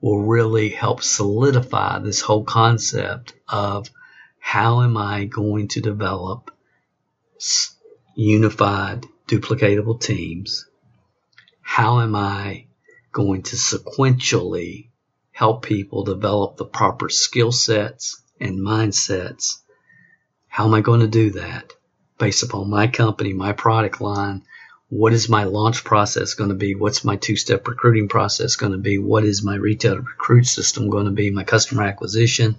will 0.00 0.22
really 0.22 0.70
help 0.70 1.02
solidify 1.02 1.98
this 1.98 2.20
whole 2.20 2.44
concept 2.44 3.34
of 3.48 3.90
how 4.38 4.82
am 4.82 4.96
I 4.96 5.26
going 5.26 5.68
to 5.68 5.80
develop 5.80 6.50
unified 8.14 9.06
duplicatable 9.28 10.00
teams? 10.00 10.66
How 11.60 12.00
am 12.00 12.16
I 12.16 12.66
going 13.12 13.42
to 13.42 13.56
sequentially 13.56 14.88
help 15.32 15.62
people 15.64 16.04
develop 16.04 16.56
the 16.56 16.64
proper 16.64 17.08
skill 17.08 17.52
sets 17.52 18.22
and 18.40 18.58
mindsets? 18.58 19.60
How 20.48 20.66
am 20.66 20.74
I 20.74 20.80
going 20.80 21.00
to 21.00 21.06
do 21.06 21.30
that 21.32 21.72
based 22.18 22.42
upon 22.42 22.70
my 22.70 22.86
company, 22.86 23.32
my 23.32 23.52
product 23.52 24.00
line, 24.00 24.42
what 24.90 25.12
is 25.12 25.28
my 25.28 25.44
launch 25.44 25.84
process 25.84 26.34
going 26.34 26.50
to 26.50 26.56
be? 26.56 26.74
What's 26.74 27.04
my 27.04 27.14
two 27.14 27.36
step 27.36 27.66
recruiting 27.68 28.08
process 28.08 28.56
going 28.56 28.72
to 28.72 28.78
be? 28.78 28.98
What 28.98 29.24
is 29.24 29.42
my 29.42 29.54
retail 29.54 29.96
recruit 29.96 30.46
system 30.46 30.90
going 30.90 31.04
to 31.04 31.12
be? 31.12 31.30
My 31.30 31.44
customer 31.44 31.84
acquisition, 31.84 32.56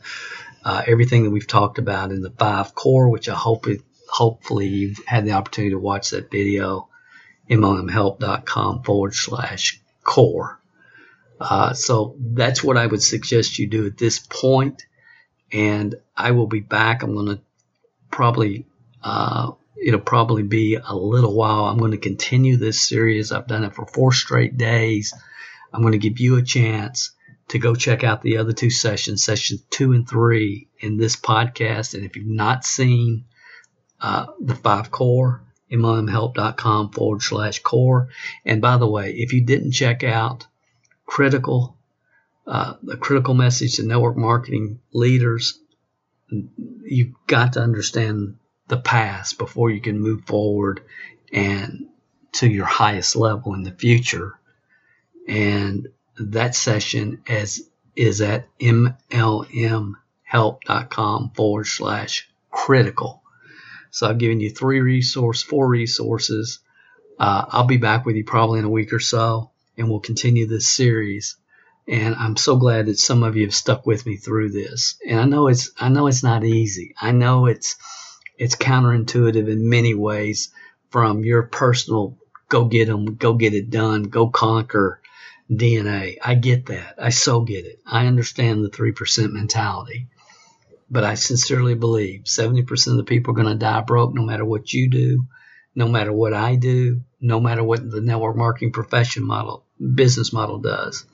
uh, 0.63 0.81
everything 0.87 1.23
that 1.23 1.29
we've 1.29 1.45
talked 1.45 1.77
about 1.77 2.11
in 2.11 2.21
the 2.21 2.31
five 2.31 2.73
core, 2.73 3.09
which 3.09 3.27
I 3.27 3.35
hope 3.35 3.67
it, 3.67 3.81
hopefully 4.07 4.67
you've 4.67 5.01
had 5.05 5.25
the 5.25 5.33
opportunity 5.33 5.71
to 5.71 5.79
watch 5.79 6.11
that 6.11 6.31
video, 6.31 6.87
mlmhelp.com 7.49 8.83
forward 8.83 9.13
slash 9.13 9.81
core. 10.03 10.57
Uh, 11.37 11.73
so 11.73 12.15
that's 12.17 12.63
what 12.63 12.77
I 12.77 12.87
would 12.87 13.03
suggest 13.03 13.59
you 13.59 13.67
do 13.67 13.85
at 13.85 13.97
this 13.97 14.19
point. 14.19 14.85
And 15.51 15.95
I 16.15 16.31
will 16.31 16.47
be 16.47 16.61
back. 16.61 17.03
I'm 17.03 17.13
going 17.13 17.25
to 17.25 17.41
probably 18.09 18.67
uh, 19.03 19.51
it'll 19.81 19.99
probably 19.99 20.43
be 20.43 20.75
a 20.75 20.95
little 20.95 21.35
while. 21.35 21.65
I'm 21.65 21.79
going 21.79 21.91
to 21.91 21.97
continue 21.97 22.57
this 22.57 22.81
series. 22.81 23.31
I've 23.31 23.47
done 23.47 23.63
it 23.63 23.73
for 23.73 23.85
four 23.85 24.13
straight 24.13 24.57
days. 24.57 25.13
I'm 25.73 25.81
going 25.81 25.93
to 25.93 25.97
give 25.97 26.19
you 26.19 26.37
a 26.37 26.43
chance 26.43 27.11
to 27.49 27.59
go 27.59 27.75
check 27.75 28.03
out 28.03 28.21
the 28.21 28.37
other 28.37 28.53
two 28.53 28.69
sessions, 28.69 29.23
sessions 29.23 29.63
two 29.69 29.93
and 29.93 30.07
three 30.07 30.67
in 30.79 30.97
this 30.97 31.15
podcast. 31.15 31.95
And 31.95 32.05
if 32.05 32.15
you've 32.15 32.27
not 32.27 32.63
seen 32.63 33.25
uh, 33.99 34.27
the 34.39 34.55
five 34.55 34.91
core, 34.91 35.43
mlmhelp.com 35.71 36.91
forward 36.91 37.21
slash 37.21 37.59
core. 37.59 38.09
And 38.45 38.61
by 38.61 38.77
the 38.77 38.87
way, 38.87 39.13
if 39.13 39.33
you 39.33 39.41
didn't 39.41 39.71
check 39.71 40.03
out 40.03 40.45
critical, 41.05 41.77
uh, 42.45 42.75
the 42.83 42.97
critical 42.97 43.33
message 43.33 43.75
to 43.75 43.83
network 43.83 44.17
marketing 44.17 44.79
leaders, 44.93 45.59
you've 46.83 47.15
got 47.27 47.53
to 47.53 47.61
understand 47.61 48.37
the 48.71 48.77
past 48.77 49.37
before 49.37 49.69
you 49.69 49.81
can 49.81 49.99
move 49.99 50.23
forward 50.25 50.81
and 51.33 51.87
to 52.31 52.49
your 52.49 52.65
highest 52.65 53.17
level 53.17 53.53
in 53.53 53.63
the 53.63 53.71
future. 53.71 54.39
And 55.27 55.89
that 56.17 56.55
session 56.55 57.21
as 57.27 57.67
is 57.97 58.21
at 58.21 58.47
mlmhelp.com 58.59 59.91
forward 61.35 61.67
slash 61.67 62.29
critical. 62.49 63.21
So 63.89 64.07
I've 64.07 64.19
given 64.19 64.39
you 64.39 64.49
three 64.49 64.79
resource, 64.79 65.43
four 65.43 65.67
resources. 65.67 66.59
Uh, 67.19 67.43
I'll 67.49 67.67
be 67.67 67.75
back 67.75 68.05
with 68.05 68.15
you 68.15 68.23
probably 68.23 68.59
in 68.59 68.65
a 68.65 68.69
week 68.69 68.93
or 68.93 69.01
so, 69.01 69.51
and 69.77 69.89
we'll 69.89 69.99
continue 69.99 70.47
this 70.47 70.69
series. 70.69 71.35
And 71.89 72.15
I'm 72.15 72.37
so 72.37 72.55
glad 72.55 72.85
that 72.85 72.97
some 72.97 73.23
of 73.23 73.35
you 73.35 73.43
have 73.47 73.53
stuck 73.53 73.85
with 73.85 74.05
me 74.05 74.15
through 74.15 74.51
this. 74.51 74.95
And 75.05 75.19
I 75.19 75.25
know 75.25 75.47
it's 75.47 75.71
I 75.77 75.89
know 75.89 76.07
it's 76.07 76.23
not 76.23 76.45
easy. 76.45 76.95
I 77.01 77.11
know 77.11 77.47
it's 77.47 77.75
it's 78.41 78.55
counterintuitive 78.55 79.47
in 79.47 79.69
many 79.69 79.93
ways 79.93 80.49
from 80.89 81.23
your 81.23 81.43
personal 81.43 82.17
go 82.49 82.65
get 82.65 82.87
them, 82.87 83.13
go 83.13 83.35
get 83.35 83.53
it 83.53 83.69
done, 83.69 84.01
go 84.01 84.29
conquer 84.29 84.99
DNA. 85.47 86.17
I 86.23 86.33
get 86.33 86.65
that. 86.65 86.95
I 86.97 87.09
so 87.09 87.41
get 87.41 87.65
it. 87.65 87.79
I 87.85 88.07
understand 88.07 88.63
the 88.63 88.71
3% 88.71 89.31
mentality. 89.31 90.07
But 90.89 91.03
I 91.03 91.13
sincerely 91.13 91.75
believe 91.75 92.23
70% 92.23 92.87
of 92.87 92.97
the 92.97 93.03
people 93.03 93.31
are 93.31 93.35
going 93.35 93.47
to 93.47 93.63
die 93.63 93.81
broke 93.81 94.15
no 94.15 94.23
matter 94.23 94.43
what 94.43 94.73
you 94.73 94.89
do, 94.89 95.27
no 95.75 95.87
matter 95.87 96.11
what 96.11 96.33
I 96.33 96.55
do, 96.55 97.01
no 97.21 97.39
matter 97.39 97.63
what 97.63 97.91
the 97.91 98.01
network 98.01 98.35
marketing 98.35 98.71
profession 98.71 99.23
model, 99.23 99.65
business 99.79 100.33
model 100.33 100.57
does. 100.57 101.05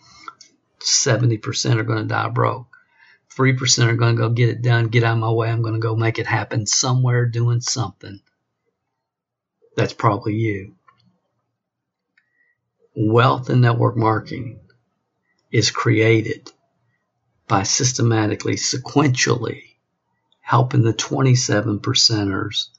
70% 0.80 1.76
are 1.76 1.84
going 1.84 2.04
to 2.04 2.08
die 2.08 2.30
broke. 2.30 2.77
3% 3.38 3.88
are 3.88 3.96
going 3.96 4.16
to 4.16 4.22
go 4.22 4.30
get 4.30 4.50
it 4.50 4.64
done, 4.64 4.88
get 4.88 5.04
out 5.04 5.14
of 5.14 5.20
my 5.20 5.30
way. 5.30 5.50
I'm 5.50 5.62
going 5.62 5.76
to 5.76 5.80
go 5.80 5.96
make 5.96 6.18
it 6.18 6.26
happen 6.26 6.66
somewhere 6.66 7.28
doing 7.28 7.62
something. 7.62 8.20
That's 9.76 9.94
probably 9.94 10.34
you. 10.36 10.76
Wealth 12.96 13.50
and 13.50 13.62
network 13.62 13.96
marketing 13.96 14.60
is 15.52 15.70
created 15.70 16.52
by 17.48 17.62
systematically, 17.62 18.56
sequentially 18.56 19.62
helping 20.42 20.82
the 20.82 20.94
27 20.94 21.80
percenters 21.80 22.70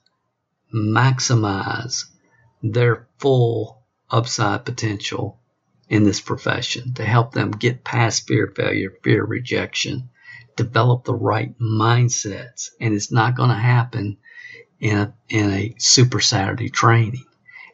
maximize 0.73 2.05
their 2.61 3.07
full 3.17 3.81
upside 4.09 4.65
potential 4.65 5.39
in 5.87 6.03
this 6.03 6.19
profession 6.19 6.93
to 6.95 7.05
help 7.05 7.31
them 7.31 7.51
get 7.51 7.83
past 7.83 8.27
fear, 8.27 8.51
failure, 8.55 8.91
fear, 9.03 9.23
rejection, 9.23 10.09
develop 10.55 11.03
the 11.03 11.13
right 11.13 11.57
mindsets. 11.59 12.69
And 12.79 12.93
it's 12.93 13.11
not 13.11 13.35
going 13.35 13.49
to 13.49 13.55
happen 13.55 14.17
in 14.79 14.97
a, 14.97 15.13
in 15.29 15.51
a 15.51 15.75
super 15.77 16.19
Saturday 16.19 16.69
training. 16.69 17.25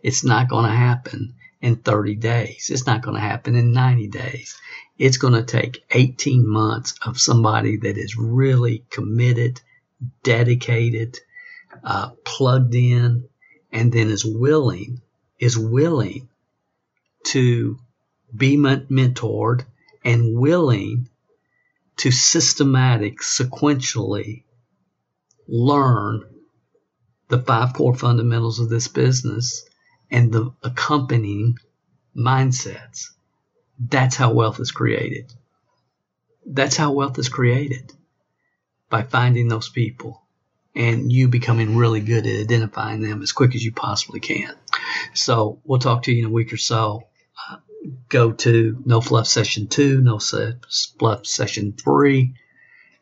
It's 0.03 0.23
not 0.23 0.49
going 0.49 0.65
to 0.65 0.75
happen 0.75 1.35
in 1.61 1.77
30 1.77 2.15
days. 2.15 2.69
It's 2.71 2.85
not 2.85 3.01
going 3.01 3.15
to 3.15 3.21
happen 3.21 3.55
in 3.55 3.71
90 3.71 4.07
days. 4.07 4.55
It's 4.97 5.17
going 5.17 5.33
to 5.33 5.43
take 5.43 5.83
18 5.91 6.47
months 6.47 6.93
of 7.05 7.19
somebody 7.19 7.77
that 7.77 7.97
is 7.97 8.15
really 8.17 8.85
committed, 8.89 9.61
dedicated, 10.23 11.17
uh, 11.83 12.11
plugged 12.23 12.75
in, 12.75 13.27
and 13.71 13.91
then 13.91 14.09
is 14.09 14.23
willing, 14.23 15.01
is 15.39 15.57
willing 15.57 16.29
to 17.25 17.79
be 18.35 18.57
mentored 18.57 19.65
and 20.03 20.37
willing 20.37 21.09
to 21.97 22.11
systematic, 22.11 23.19
sequentially 23.19 24.43
learn 25.47 26.23
the 27.29 27.39
five 27.39 27.73
core 27.73 27.95
fundamentals 27.95 28.59
of 28.59 28.69
this 28.69 28.87
business 28.87 29.67
and 30.11 30.31
the 30.31 30.51
accompanying 30.63 31.57
mindsets. 32.15 33.09
That's 33.79 34.15
how 34.15 34.33
wealth 34.33 34.59
is 34.59 34.71
created. 34.71 35.33
That's 36.45 36.77
how 36.77 36.91
wealth 36.91 37.17
is 37.17 37.29
created 37.29 37.91
by 38.89 39.03
finding 39.03 39.47
those 39.47 39.69
people 39.69 40.21
and 40.75 41.11
you 41.11 41.27
becoming 41.27 41.77
really 41.77 42.01
good 42.01 42.27
at 42.27 42.41
identifying 42.41 43.01
them 43.01 43.21
as 43.21 43.31
quick 43.31 43.55
as 43.55 43.63
you 43.63 43.71
possibly 43.71 44.19
can. 44.19 44.53
So 45.13 45.61
we'll 45.63 45.79
talk 45.79 46.03
to 46.03 46.11
you 46.11 46.19
in 46.19 46.29
a 46.29 46.33
week 46.33 46.53
or 46.53 46.57
so. 46.57 47.03
Uh, 47.49 47.57
go 48.09 48.31
to 48.31 48.81
No 48.85 49.01
Fluff 49.01 49.27
Session 49.27 49.67
2, 49.67 50.01
No 50.01 50.19
Fluff 50.19 51.25
Session 51.25 51.73
3, 51.73 52.33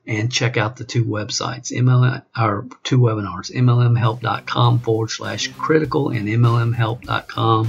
and 0.06 0.32
check 0.32 0.58
out 0.58 0.76
the 0.76 0.84
two 0.84 1.06
websites, 1.06 1.72
MLM, 1.72 2.24
or 2.38 2.68
two 2.84 3.00
webinars, 3.00 3.52
MLMhelp.com 3.54 4.80
forward 4.80 5.10
slash 5.10 5.48
critical 5.48 6.10
and 6.10 6.28
MLMhelp.com 6.28 7.68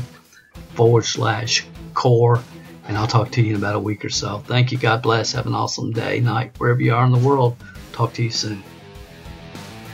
forward 0.74 1.04
slash 1.04 1.64
core. 1.94 2.42
And 2.86 2.98
I'll 2.98 3.06
talk 3.06 3.30
to 3.32 3.42
you 3.42 3.50
in 3.50 3.56
about 3.56 3.76
a 3.76 3.80
week 3.80 4.04
or 4.04 4.10
so. 4.10 4.42
Thank 4.46 4.72
you. 4.72 4.78
God 4.78 5.02
bless. 5.02 5.32
Have 5.32 5.46
an 5.46 5.54
awesome 5.54 5.92
day, 5.92 6.20
night, 6.20 6.52
wherever 6.58 6.82
you 6.82 6.94
are 6.94 7.04
in 7.06 7.12
the 7.12 7.18
world. 7.18 7.56
Talk 7.92 8.12
to 8.14 8.22
you 8.22 8.30
soon. 8.30 8.62